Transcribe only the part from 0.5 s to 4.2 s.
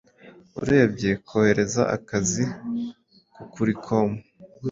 Urebye Kohereza Akazi Kukuricom